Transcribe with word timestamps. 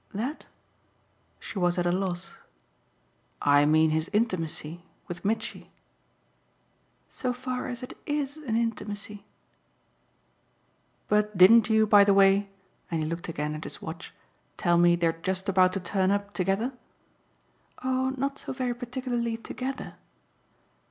"'That'?" 0.15 0.47
she 1.39 1.59
was 1.59 1.77
at 1.77 1.85
a 1.85 1.91
loss. 1.91 2.31
"I 3.39 3.67
mean 3.67 3.91
his 3.91 4.09
intimacy 4.11 4.83
with 5.07 5.23
Mitchy." 5.23 5.69
"So 7.07 7.33
far 7.33 7.67
as 7.67 7.83
it 7.83 7.95
IS 8.07 8.37
an 8.37 8.55
intimacy." 8.55 9.25
"But 11.07 11.37
didn't 11.37 11.69
you, 11.69 11.85
by 11.85 12.03
the 12.03 12.15
way" 12.15 12.49
and 12.89 13.03
he 13.03 13.07
looked 13.07 13.29
again 13.29 13.53
at 13.53 13.63
his 13.63 13.79
watch 13.79 14.11
"tell 14.57 14.79
me 14.79 14.95
they're 14.95 15.13
just 15.21 15.47
about 15.47 15.71
to 15.73 15.79
turn 15.79 16.09
up 16.09 16.33
together?" 16.33 16.73
"Oh 17.83 18.15
not 18.17 18.39
so 18.39 18.53
very 18.53 18.73
particularly 18.73 19.37
together." 19.37 19.97